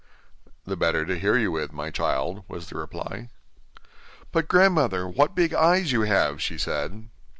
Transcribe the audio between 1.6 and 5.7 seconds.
my child,' was the reply. 'But, grandmother, what big